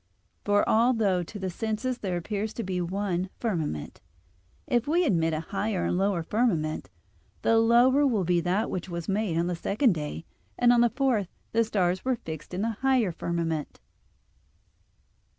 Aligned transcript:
For 0.43 0.67
although 0.67 1.21
to 1.21 1.37
the 1.37 1.51
senses 1.51 1.99
there 1.99 2.17
appears 2.17 2.55
but 2.55 2.67
one 2.89 3.29
firmament; 3.39 4.01
if 4.65 4.87
we 4.87 5.05
admit 5.05 5.31
a 5.31 5.41
higher 5.41 5.85
and 5.85 5.93
a 5.93 5.99
lower 5.99 6.23
firmament, 6.23 6.89
the 7.43 7.59
lower 7.59 8.07
will 8.07 8.23
be 8.23 8.41
that 8.41 8.71
which 8.71 8.89
was 8.89 9.07
made 9.07 9.37
on 9.37 9.45
the 9.45 9.55
second 9.55 9.93
day, 9.93 10.25
and 10.57 10.73
on 10.73 10.81
the 10.81 10.89
fourth 10.89 11.27
the 11.51 11.63
stars 11.63 12.03
were 12.03 12.15
fixed 12.15 12.51
in 12.55 12.63
the 12.63 12.77
higher 12.81 13.11
firmament. 13.11 13.79